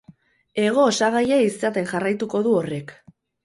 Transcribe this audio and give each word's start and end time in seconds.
Hego-osagaia 0.61 1.39
izaten 1.49 1.93
jarraituko 1.95 2.45
du 2.51 2.59
horrek. 2.65 2.99